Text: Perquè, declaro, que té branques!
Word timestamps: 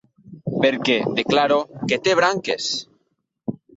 Perquè, 0.61 0.95
declaro, 1.19 1.59
que 1.93 1.99
té 2.07 2.17
branques! 2.21 2.71